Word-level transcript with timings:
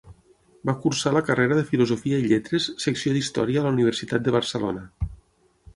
Va 0.69 0.73
cursar 0.85 1.11
la 1.17 1.21
carrera 1.27 1.57
de 1.59 1.65
Filosofia 1.67 2.21
i 2.23 2.25
Lletres, 2.31 2.67
secció 2.87 3.15
d'Història 3.19 3.61
a 3.61 3.65
la 3.69 3.77
Universitat 3.77 4.29
de 4.29 4.37
Barcelona. 4.39 4.87